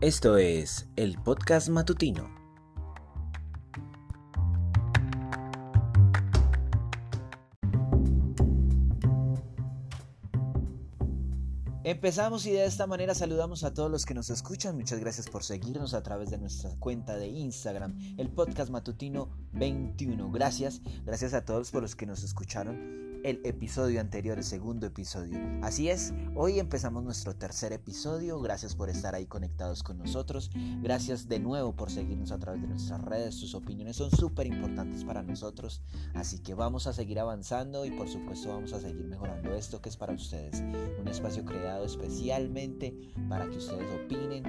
[0.00, 2.30] Esto es el podcast matutino.
[11.82, 14.76] Empezamos y de esta manera saludamos a todos los que nos escuchan.
[14.76, 20.30] Muchas gracias por seguirnos a través de nuestra cuenta de Instagram, el podcast matutino 21.
[20.30, 25.38] Gracias, gracias a todos por los que nos escucharon el episodio anterior, el segundo episodio.
[25.62, 28.40] Así es, hoy empezamos nuestro tercer episodio.
[28.40, 30.50] Gracias por estar ahí conectados con nosotros.
[30.82, 33.34] Gracias de nuevo por seguirnos a través de nuestras redes.
[33.34, 35.82] Sus opiniones son súper importantes para nosotros.
[36.14, 39.88] Así que vamos a seguir avanzando y por supuesto vamos a seguir mejorando esto que
[39.88, 40.60] es para ustedes.
[41.00, 42.94] Un espacio creado especialmente
[43.28, 44.44] para que ustedes opinen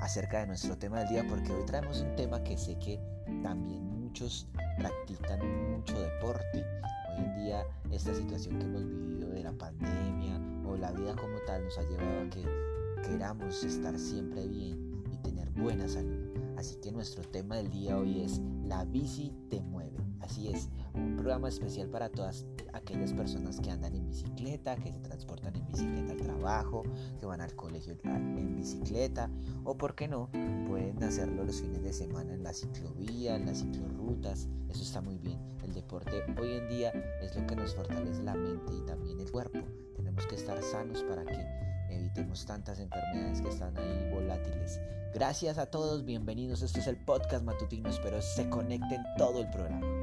[0.00, 3.00] acerca de nuestro tema del día porque hoy traemos un tema que sé que
[3.42, 4.46] también muchos
[4.78, 6.64] practican mucho deporte
[7.14, 11.38] hoy en día esta situación que hemos vivido de la pandemia o la vida como
[11.46, 12.44] tal nos ha llevado a que
[13.02, 16.34] queramos estar siempre bien y tener buena salud.
[16.56, 19.98] Así que nuestro tema del día hoy es La bici te mueve.
[20.20, 24.98] Así es, un programa especial para todas aquellas personas que andan en bicicleta, que se
[25.00, 26.82] transportan en bicicleta al trabajo,
[27.20, 29.28] que van al colegio en bicicleta
[29.64, 30.30] o, por qué no,
[30.66, 34.48] pueden hacerlo los fines de semana en la ciclovía, en las ciclorrutas.
[34.70, 35.53] Eso está muy bien.
[35.74, 39.58] Deporte hoy en día es lo que nos fortalece la mente y también el cuerpo.
[39.96, 41.44] Tenemos que estar sanos para que
[41.90, 44.80] evitemos tantas enfermedades que están ahí volátiles.
[45.12, 46.62] Gracias a todos, bienvenidos.
[46.62, 47.88] Este es el podcast matutino.
[47.88, 49.93] Espero se conecten todo el programa.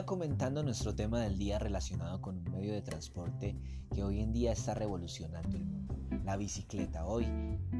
[0.00, 3.54] Venía comentando, nuestro tema del día relacionado con un medio de transporte
[3.94, 5.94] que hoy en día está revolucionando el mundo,
[6.24, 7.04] la bicicleta.
[7.04, 7.26] Hoy,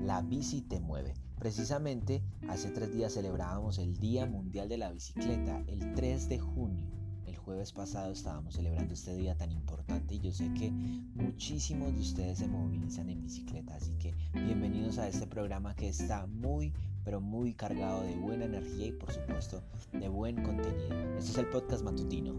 [0.05, 1.15] la bici te mueve.
[1.39, 6.91] Precisamente, hace tres días celebrábamos el Día Mundial de la Bicicleta, el 3 de junio.
[7.25, 12.01] El jueves pasado estábamos celebrando este día tan importante y yo sé que muchísimos de
[12.01, 16.75] ustedes se movilizan en bicicleta, así que bienvenidos a este programa que está muy
[17.11, 21.19] pero muy cargado de buena energía y por supuesto de buen contenido.
[21.19, 22.35] Este es el podcast matutino.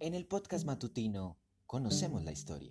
[0.00, 2.70] En el podcast matutino conocemos la historia.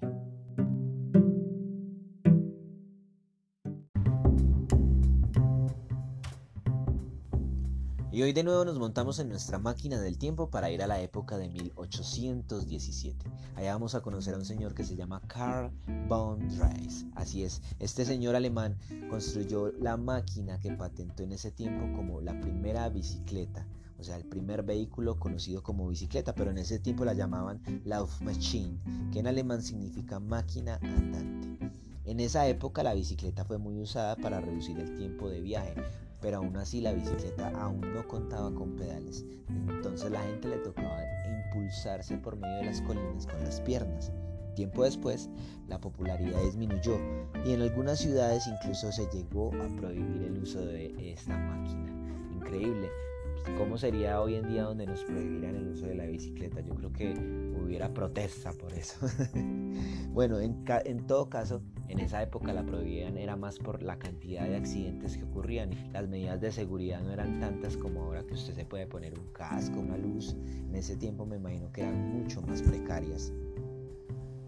[8.16, 11.02] Y hoy de nuevo nos montamos en nuestra máquina del tiempo para ir a la
[11.02, 13.30] época de 1817.
[13.58, 15.70] Allá vamos a conocer a un señor que se llama Karl
[16.08, 17.06] von Drais.
[17.14, 18.78] Así es, este señor alemán
[19.10, 23.68] construyó la máquina que patentó en ese tiempo como la primera bicicleta.
[24.00, 28.80] O sea, el primer vehículo conocido como bicicleta, pero en ese tiempo la llamaban Laufmaschine,
[29.12, 31.60] que en alemán significa máquina andante.
[32.06, 35.74] En esa época la bicicleta fue muy usada para reducir el tiempo de viaje,
[36.26, 40.98] pero aún así la bicicleta aún no contaba con pedales, entonces la gente le tocaba
[41.54, 44.12] impulsarse por medio de las colinas con las piernas.
[44.56, 45.30] Tiempo después,
[45.68, 46.98] la popularidad disminuyó
[47.46, 51.94] y en algunas ciudades incluso se llegó a prohibir el uso de esta máquina.
[52.34, 52.90] Increíble,
[53.58, 56.62] ¿Cómo sería hoy en día donde nos prohibieran el uso de la bicicleta?
[56.62, 57.14] Yo creo que
[57.64, 59.08] hubiera protesta por eso.
[60.12, 64.48] bueno, en, en, todo caso, en esa época la prohibían era más por la cantidad
[64.48, 65.72] de accidentes que ocurrían.
[65.94, 69.32] Las medidas de seguridad no eran tantas como ahora que usted se puede poner un
[69.32, 70.36] casco, una luz.
[70.68, 73.32] En ese tiempo me imagino que eran mucho más precarias.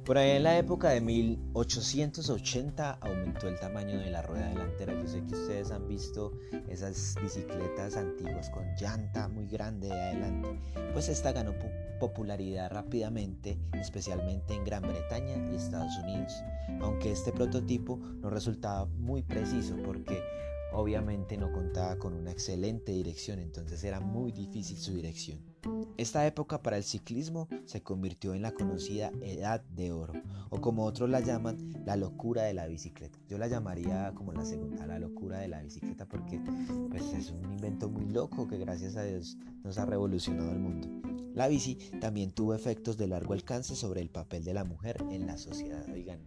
[0.08, 4.94] Por ahí en la época de 1880 aumentó el tamaño de la rueda delantera.
[4.94, 6.32] Yo sé que ustedes han visto
[6.70, 10.62] esas bicicletas antiguas con llanta muy grande de adelante.
[10.94, 11.54] Pues esta ganó
[12.00, 16.32] popularidad rápidamente, especialmente en Gran Bretaña y Estados Unidos.
[16.80, 20.24] Aunque este prototipo no resultaba muy preciso porque
[20.72, 25.40] obviamente no contaba con una excelente dirección, entonces era muy difícil su dirección.
[25.98, 30.14] Esta época para el ciclismo se convirtió en la conocida Edad de Oro,
[30.50, 33.20] o como otros la llaman, la locura de la bicicleta.
[33.28, 36.40] Yo la llamaría como la segunda, la locura de la bicicleta, porque
[36.90, 40.88] pues, es un invento muy loco que gracias a Dios nos ha revolucionado el mundo.
[41.34, 45.28] La bici también tuvo efectos de largo alcance sobre el papel de la mujer en
[45.28, 45.86] la sociedad.
[45.94, 46.20] Oigan,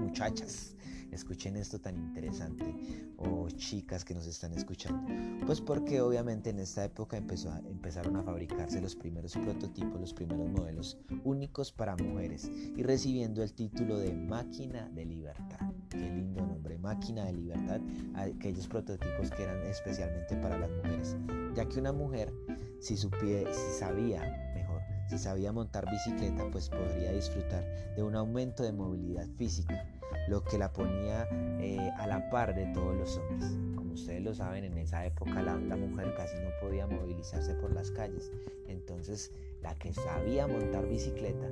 [0.00, 0.76] muchachas,
[1.10, 2.64] escuchen esto tan interesante
[3.16, 5.06] o chicas que nos están escuchando.
[5.46, 10.50] Pues porque obviamente en esta época empezó empezaron a fabricarse los primeros prototipos, los primeros
[10.50, 15.58] modelos únicos para mujeres y recibiendo el título de máquina de libertad.
[15.88, 17.80] Qué lindo nombre, máquina de libertad,
[18.14, 21.16] aquellos prototipos que eran especialmente para las mujeres,
[21.54, 22.32] ya que una mujer
[22.80, 24.20] si, supie, si sabía
[24.54, 27.64] mejor, si sabía montar bicicleta, pues podría disfrutar
[27.96, 29.84] de un aumento de movilidad física
[30.28, 31.28] lo que la ponía
[31.60, 33.56] eh, a la par de todos los hombres.
[33.74, 37.90] Como ustedes lo saben, en esa época la, mujer casi no podía movilizarse por las
[37.90, 38.30] calles.
[38.66, 39.32] Entonces,
[39.62, 41.48] la que sabía montar bicicleta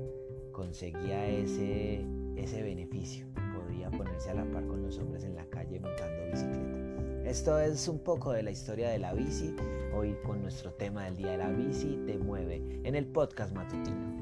[0.53, 2.05] conseguía ese,
[2.37, 3.27] ese beneficio.
[3.55, 6.87] Podía ponerse a la par con los hombres en la calle montando bicicleta.
[7.27, 9.57] Esto es un poco de la historia de la bici,
[9.93, 14.16] hoy con nuestro tema del día de la bici te mueve en el podcast matutino.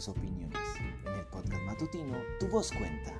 [0.00, 0.58] Tus opiniones.
[1.04, 3.12] En el podcast matutino, tu voz cuenta.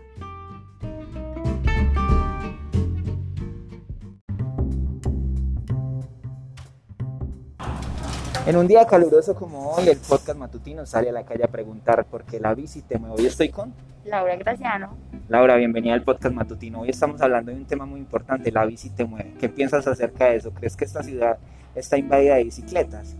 [8.47, 12.07] En un día caluroso como hoy, el podcast matutino sale a la calle a preguntar
[12.07, 13.17] por qué la bici te mueve.
[13.19, 13.75] Hoy estoy con
[14.07, 14.97] Laura Graciano.
[15.29, 16.81] Laura, bienvenida al podcast matutino.
[16.81, 19.35] Hoy estamos hablando de un tema muy importante, la bici te mueve.
[19.39, 20.51] ¿Qué piensas acerca de eso?
[20.53, 21.39] ¿Crees que esta ciudad
[21.75, 23.17] está invadida de bicicletas?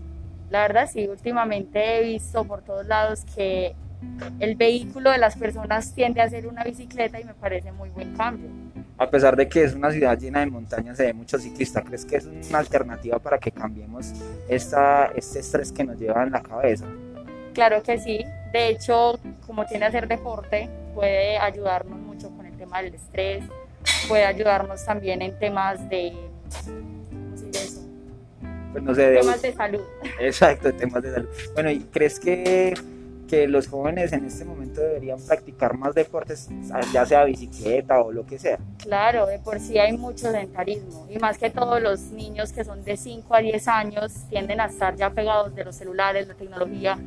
[0.51, 3.73] La verdad sí, últimamente he visto por todos lados que
[4.41, 8.13] el vehículo de las personas tiende a ser una bicicleta y me parece muy buen
[8.17, 8.49] cambio.
[8.97, 11.85] A pesar de que es una ciudad llena de montañas, se ve muchos ciclistas.
[11.85, 14.11] ¿Crees que es una alternativa para que cambiemos
[14.49, 16.85] esta, este estrés que nos lleva en la cabeza?
[17.53, 18.19] Claro que sí.
[18.51, 23.45] De hecho, como tiene a hacer deporte, puede ayudarnos mucho con el tema del estrés,
[24.09, 26.13] puede ayudarnos también en temas de
[28.71, 29.81] pues no sé, temas de salud.
[30.19, 31.29] Exacto, temas de salud.
[31.53, 32.73] Bueno, ¿y crees que,
[33.27, 36.49] que los jóvenes en este momento deberían practicar más deportes,
[36.93, 38.59] ya sea bicicleta o lo que sea?
[38.77, 42.83] Claro, de por sí hay mucho sedentarismo y más que todos los niños que son
[42.83, 46.97] de 5 a 10 años tienden a estar ya pegados de los celulares, la tecnología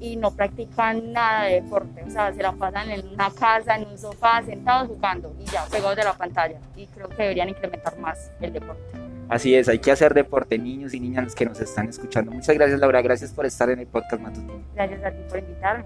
[0.00, 3.88] y no practican nada de deporte, o sea, se la pasan en una casa, en
[3.88, 7.96] un sofá, sentados jugando y ya pegados de la pantalla y creo que deberían incrementar
[7.98, 9.03] más el deporte.
[9.28, 12.30] Así es, hay que hacer deporte, niños y niñas que nos están escuchando.
[12.30, 13.00] Muchas gracias, Laura.
[13.00, 14.62] Gracias por estar en el podcast matutino.
[14.74, 15.84] Gracias a ti por invitarme.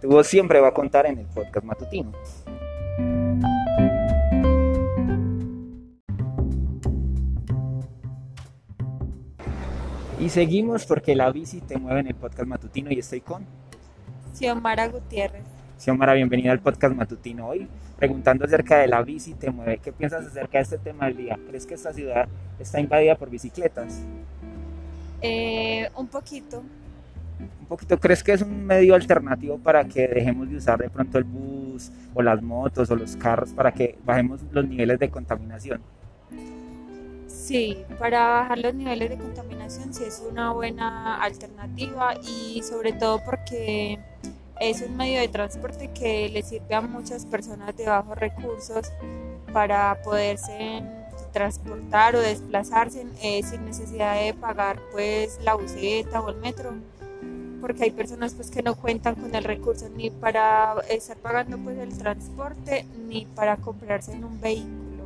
[0.00, 2.12] Tu voz siempre va a contar en el podcast matutino.
[10.18, 13.44] Y seguimos porque la bici te mueve en el podcast matutino y estoy con
[14.34, 15.44] Xiomara Gutiérrez.
[15.78, 17.68] Xiomara, bienvenida al podcast matutino hoy
[18.02, 19.78] preguntando acerca de la bici te mueve.
[19.78, 21.38] ¿Qué piensas acerca de este tema del día?
[21.48, 22.26] ¿Crees que esta ciudad
[22.58, 24.02] está invadida por bicicletas?
[25.20, 26.64] Eh, un poquito.
[27.60, 28.00] Un poquito.
[28.00, 31.92] ¿Crees que es un medio alternativo para que dejemos de usar de pronto el bus
[32.12, 35.80] o las motos o los carros para que bajemos los niveles de contaminación?
[37.28, 43.22] Sí, para bajar los niveles de contaminación sí es una buena alternativa y sobre todo
[43.24, 44.00] porque
[44.62, 48.92] es un medio de transporte que le sirve a muchas personas de bajos recursos
[49.52, 50.82] para poderse
[51.32, 56.74] transportar o desplazarse eh, sin necesidad de pagar pues la buseta o el metro
[57.60, 61.78] porque hay personas pues que no cuentan con el recurso ni para estar pagando pues
[61.78, 65.04] el transporte ni para comprarse en un vehículo.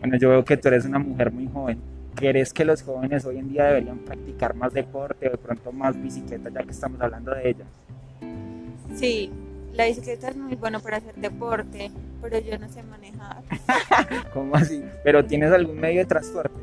[0.00, 1.78] Bueno, yo veo que tú eres una mujer muy joven.
[2.14, 6.00] ¿Crees que los jóvenes hoy en día deberían practicar más deporte o de pronto más
[6.00, 7.64] bicicleta ya que estamos hablando de ella?
[8.94, 9.30] Sí,
[9.72, 13.42] la bicicleta es muy bueno para hacer deporte, pero yo no sé manejar.
[14.34, 14.84] ¿Cómo así?
[15.04, 16.60] ¿Pero tienes algún medio de transporte?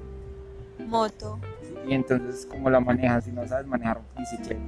[0.86, 1.39] Moto.
[1.88, 4.62] ¿Y entonces cómo la manejas si no sabes manejar bicicleta?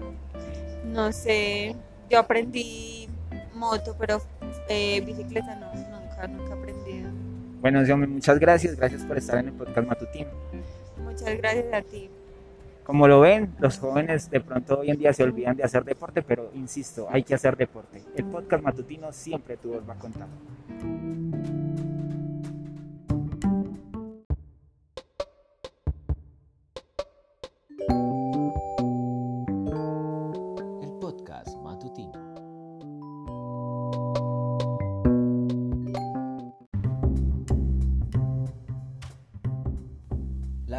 [0.86, 1.76] No sé,
[2.10, 3.10] yo aprendí
[3.54, 4.22] moto, pero
[4.70, 7.10] eh, bicicleta no, nunca, nunca he aprendido.
[7.62, 10.30] Bueno, Xiaomi, muchas gracias, gracias por estar en el podcast matutino.
[11.04, 12.10] Muchas gracias a ti.
[12.90, 16.24] Como lo ven, los jóvenes de pronto hoy en día se olvidan de hacer deporte,
[16.24, 18.02] pero insisto, hay que hacer deporte.
[18.16, 20.28] El podcast matutino siempre tu voz va a contar.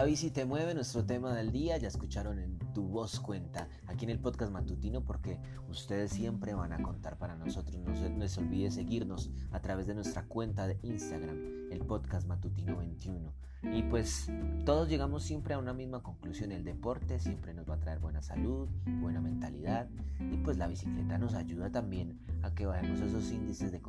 [0.01, 4.07] La bici te mueve, nuestro tema del día, ya escucharon en tu voz cuenta, aquí
[4.07, 5.39] en el podcast matutino, porque
[5.69, 7.77] ustedes siempre van a contar para nosotros.
[7.77, 11.37] No se les olvide seguirnos a través de nuestra cuenta de Instagram,
[11.71, 13.31] el podcast matutino 21.
[13.75, 14.33] Y pues
[14.65, 18.23] todos llegamos siempre a una misma conclusión, el deporte siempre nos va a traer buena
[18.23, 18.71] salud,
[19.03, 19.87] buena mentalidad
[20.19, 23.83] y pues la bicicleta nos ayuda también a que bajemos esos índices de,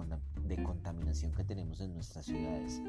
[0.44, 2.82] de contaminación que tenemos en nuestras ciudades.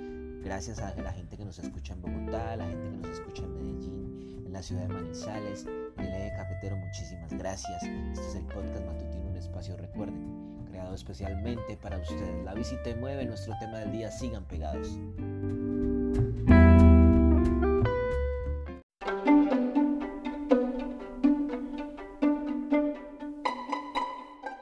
[0.44, 3.44] Gracias a la gente que nos escucha en Bogotá, a la gente que nos escucha
[3.44, 7.82] en Medellín, en la ciudad de Manizales, en el eje cafetero, muchísimas gracias.
[7.82, 12.44] Este es el podcast matutino, un espacio, recuerden, creado especialmente para ustedes.
[12.44, 14.88] La bici te mueve, nuestro tema del día, sigan pegados.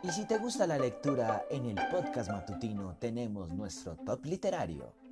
[0.02, 5.09] Y si te gusta la lectura, en el podcast matutino tenemos nuestro top literario.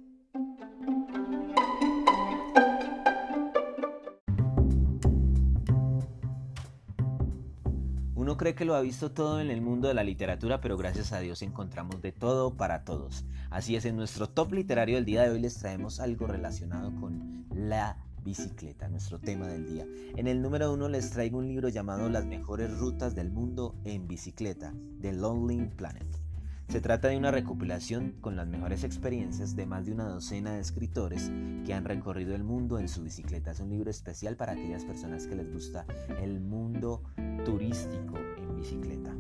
[8.29, 11.13] Uno cree que lo ha visto todo en el mundo de la literatura, pero gracias
[11.15, 13.25] a Dios encontramos de todo para todos.
[13.49, 17.47] Así es, en nuestro top literario del día de hoy les traemos algo relacionado con
[17.55, 19.87] la bicicleta, nuestro tema del día.
[20.15, 24.07] En el número uno les traigo un libro llamado Las mejores rutas del mundo en
[24.07, 26.28] bicicleta, The Lonely Planet.
[26.69, 30.61] Se trata de una recopilación con las mejores experiencias de más de una docena de
[30.61, 31.33] escritores
[31.65, 33.53] que han recorrido el mundo en su bicicleta.
[33.53, 35.87] Es un libro especial para aquellas personas que les gusta
[36.21, 37.03] el mundo
[37.47, 39.15] turístico en bicicleta.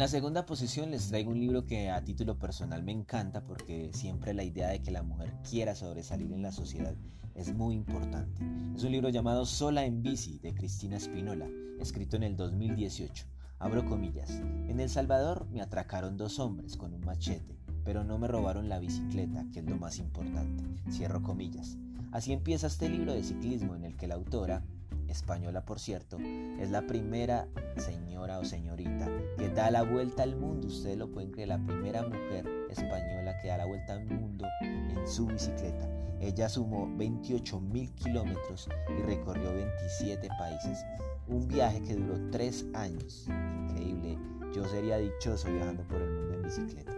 [0.00, 4.32] La segunda posición les traigo un libro que a título personal me encanta porque siempre
[4.32, 6.94] la idea de que la mujer quiera sobresalir en la sociedad
[7.34, 8.42] es muy importante.
[8.74, 11.46] Es un libro llamado Sola en bici de Cristina Espinola,
[11.78, 13.26] escrito en el 2018.
[13.58, 14.30] Abro comillas.
[14.30, 18.78] En El Salvador me atracaron dos hombres con un machete, pero no me robaron la
[18.78, 20.64] bicicleta, que es lo más importante.
[20.90, 21.76] Cierro comillas.
[22.10, 24.64] Así empieza este libro de ciclismo en el que la autora,
[25.10, 30.68] española por cierto, es la primera señora o señorita que da la vuelta al mundo.
[30.68, 35.06] Ustedes lo pueden creer, la primera mujer española que da la vuelta al mundo en
[35.06, 35.88] su bicicleta.
[36.20, 40.84] Ella sumó 28 mil kilómetros y recorrió 27 países.
[41.28, 43.26] Un viaje que duró 3 años.
[43.28, 44.18] Increíble.
[44.54, 46.92] Yo sería dichoso viajando por el mundo en bicicleta.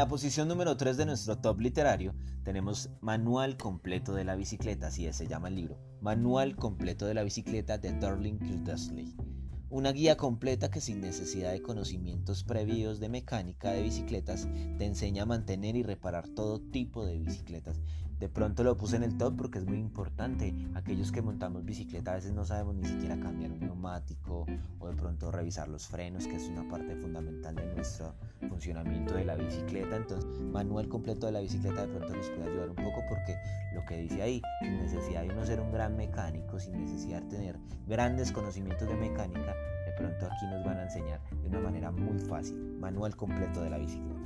[0.00, 5.06] La posición número 3 de nuestro top literario tenemos Manual completo de la bicicleta, así
[5.12, 5.78] se llama el libro.
[6.00, 9.14] Manual completo de la bicicleta de Darling Kildesley.
[9.68, 15.24] Una guía completa que sin necesidad de conocimientos previos de mecánica de bicicletas te enseña
[15.24, 17.78] a mantener y reparar todo tipo de bicicletas
[18.20, 20.54] de pronto lo puse en el top porque es muy importante.
[20.74, 24.46] Aquellos que montamos bicicleta a veces no sabemos ni siquiera cambiar un neumático
[24.78, 28.14] o de pronto revisar los frenos, que es una parte fundamental de nuestro
[28.46, 29.96] funcionamiento de la bicicleta.
[29.96, 33.34] Entonces, manual completo de la bicicleta de pronto nos puede ayudar un poco porque
[33.74, 37.28] lo que dice ahí, sin necesidad de uno ser un gran mecánico, sin necesidad de
[37.30, 39.54] tener grandes conocimientos de mecánica,
[39.86, 42.76] de pronto aquí nos van a enseñar de una manera muy fácil.
[42.78, 44.20] Manual completo de la bicicleta.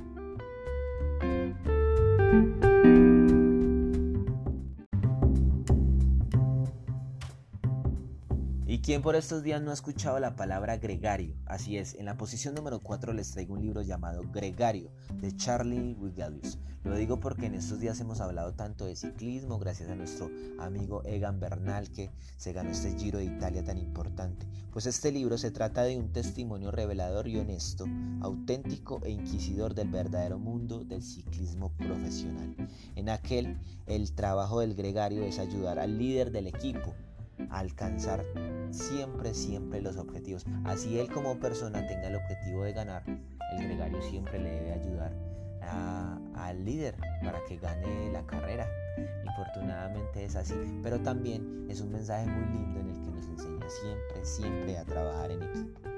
[8.85, 11.33] ¿Quién por estos días no ha escuchado la palabra gregario?
[11.47, 15.95] Así es, en la posición número 4 les traigo un libro llamado Gregario de Charlie
[15.95, 16.59] Wigalius.
[16.83, 21.01] Lo digo porque en estos días hemos hablado tanto de ciclismo gracias a nuestro amigo
[21.03, 24.45] Egan Bernal que se ganó este Giro de Italia tan importante.
[24.71, 27.87] Pues este libro se trata de un testimonio revelador y honesto,
[28.21, 32.55] auténtico e inquisidor del verdadero mundo del ciclismo profesional.
[32.95, 36.93] En aquel, el trabajo del gregario es ayudar al líder del equipo
[37.49, 38.23] alcanzar
[38.71, 40.45] siempre, siempre los objetivos.
[40.63, 45.13] Así él como persona tenga el objetivo de ganar, el gregario siempre le debe ayudar
[46.35, 48.67] al líder para que gane la carrera.
[49.25, 53.69] Infortunadamente es así, pero también es un mensaje muy lindo en el que nos enseña
[53.69, 55.94] siempre, siempre a trabajar en equipo.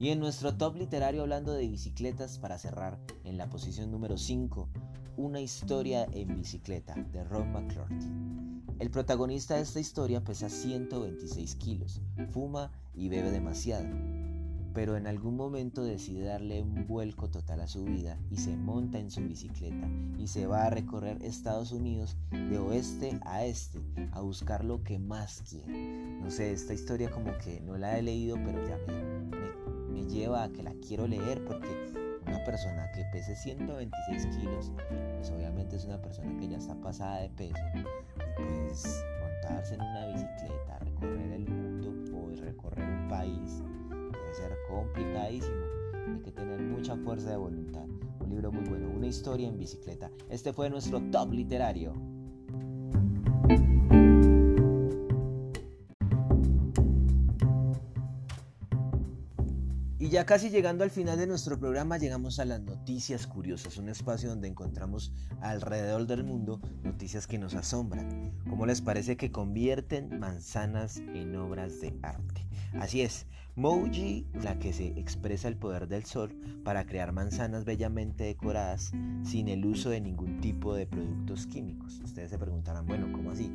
[0.00, 4.68] Y en nuestro top literario hablando de bicicletas para cerrar, en la posición número 5,
[5.16, 8.06] Una historia en bicicleta de Ron McClurty.
[8.78, 12.00] El protagonista de esta historia pesa 126 kilos,
[12.30, 13.88] fuma y bebe demasiado,
[14.72, 19.00] pero en algún momento decide darle un vuelco total a su vida y se monta
[19.00, 23.80] en su bicicleta y se va a recorrer Estados Unidos de oeste a este
[24.12, 26.20] a buscar lo que más quiere.
[26.20, 29.07] No sé, esta historia como que no la he leído, pero ya me,
[30.08, 31.68] lleva a que la quiero leer porque
[32.26, 34.72] una persona que pese 126 kilos,
[35.16, 37.60] pues obviamente es una persona que ya está pasada de peso.
[38.36, 45.56] pues montarse en una bicicleta, recorrer el mundo o recorrer un país debe ser complicadísimo.
[46.14, 47.84] Hay que tener mucha fuerza de voluntad.
[48.20, 50.10] Un libro muy bueno, una historia en bicicleta.
[50.28, 51.92] Este fue nuestro top literario.
[60.08, 63.90] Y ya casi llegando al final de nuestro programa llegamos a las noticias curiosas, un
[63.90, 65.12] espacio donde encontramos
[65.42, 68.32] alrededor del mundo noticias que nos asombran.
[68.48, 72.46] ¿Cómo les parece que convierten manzanas en obras de arte?
[72.80, 76.34] Así es, Moji, la que se expresa el poder del sol
[76.64, 78.92] para crear manzanas bellamente decoradas
[79.24, 82.00] sin el uso de ningún tipo de productos químicos.
[82.02, 83.52] Ustedes se preguntarán, bueno, ¿cómo así?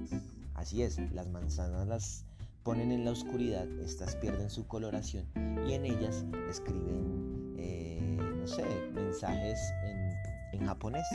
[0.54, 2.26] Así es, las manzanas las
[2.64, 5.26] ponen en la oscuridad, estas pierden su coloración
[5.68, 10.04] y en ellas escriben, eh, no sé, mensajes en,
[10.66, 11.06] japonés.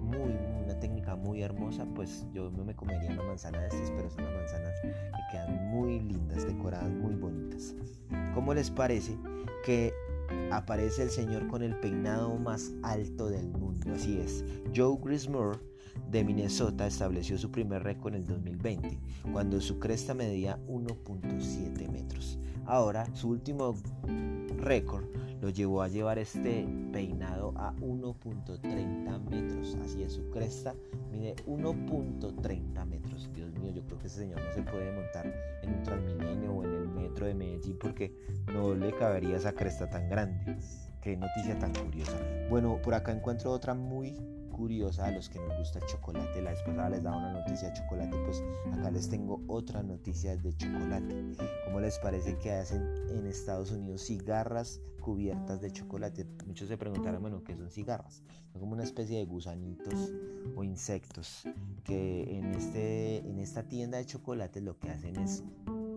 [0.00, 0.32] Muy,
[0.64, 4.36] una técnica muy hermosa, pues yo me comería una manzana de estas, pero son unas
[4.36, 4.92] manzanas que
[5.32, 7.74] quedan muy lindas, decoradas, muy bonitas.
[8.32, 9.18] ¿Cómo les parece
[9.66, 9.92] que
[10.50, 13.92] aparece el señor con el peinado más alto del mundo?
[13.92, 14.42] Así es,
[14.74, 15.58] Joe Grismore
[16.10, 18.98] de Minnesota estableció su primer récord en el 2020,
[19.32, 22.38] cuando su cresta medía 1.7 metros.
[22.64, 23.74] Ahora, su último
[24.58, 25.04] récord
[25.40, 29.76] lo llevó a llevar este peinado a 1.30 metros.
[29.84, 30.74] Así es, su cresta
[31.12, 33.30] mide 1.30 metros.
[33.34, 36.64] Dios mío, yo creo que ese señor no se puede montar en un Transmilenio o
[36.64, 38.12] en el metro de Medellín porque
[38.52, 40.56] no le cabería esa cresta tan grande.
[41.00, 42.18] Qué noticia tan curiosa.
[42.50, 44.16] Bueno, por acá encuentro otra muy
[44.56, 46.40] curiosa a los que nos gusta el chocolate.
[46.42, 50.36] La vez pasada les daba una noticia de chocolate, pues acá les tengo otra noticia
[50.36, 51.36] de chocolate.
[51.66, 56.26] ¿Cómo les parece que hacen en Estados Unidos cigarras cubiertas de chocolate?
[56.46, 58.22] Muchos se preguntarán, bueno, ¿qué son cigarras?
[58.52, 60.12] Son como una especie de gusanitos
[60.56, 61.44] o insectos
[61.84, 65.44] que en, este, en esta tienda de chocolate lo que hacen es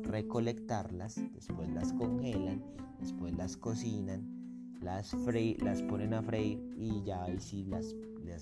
[0.04, 2.64] recolectarlas, después las congelan,
[3.00, 4.40] después las cocinan
[4.82, 5.14] las,
[5.60, 7.96] las ponen a freír y ya ahí sí las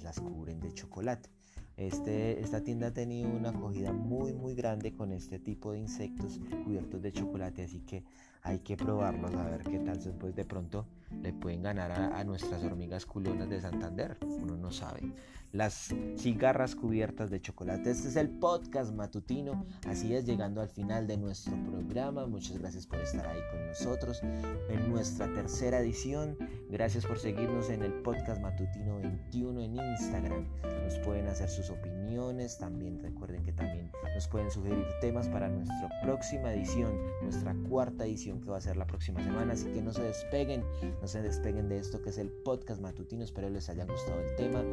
[0.03, 1.29] las cubren de chocolate.
[1.77, 6.39] Este, esta tienda ha tenido una acogida muy muy grande con este tipo de insectos
[6.65, 8.03] cubiertos de chocolate, así que
[8.41, 10.87] hay que probarlos a ver qué tal después de pronto
[11.21, 15.13] le pueden ganar a, a, nuestras hormigas culonas de Santander, uno no sabe.
[15.53, 17.91] Las cigarras cubiertas de chocolate.
[17.91, 22.27] Este es el podcast matutino, así es llegando al final de nuestro programa.
[22.27, 26.37] Muchas gracias por estar ahí con nosotros en nuestra tercera edición.
[26.69, 30.45] Gracias por seguirnos en el podcast matutino 21 en Instagram.
[30.83, 35.89] Nos pueden hacer sus opiniones, también recuerden que también nos pueden sugerir temas para nuestra
[36.03, 39.91] próxima edición, nuestra cuarta edición que va a ser la próxima semana, así que no
[39.91, 40.63] se despeguen
[41.01, 43.23] no se despeguen de esto que es el podcast matutino.
[43.23, 44.63] Espero les haya gustado el tema.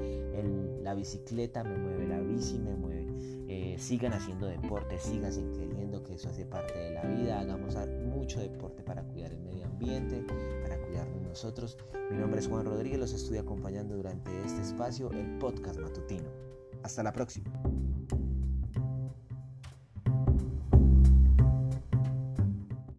[0.83, 3.07] la bicicleta me mueve, la bici me mueve.
[3.48, 7.40] Eh, sigan haciendo deporte, sigan queriendo que eso hace parte de la vida.
[7.40, 7.76] Hagamos
[8.14, 10.24] mucho deporte para cuidar el medio ambiente,
[10.62, 11.78] para cuidarnos nosotros.
[12.11, 16.53] Mi nombre es Juan Rodríguez, los estoy acompañando durante este espacio, el podcast matutino.
[16.84, 17.50] Hasta la próxima.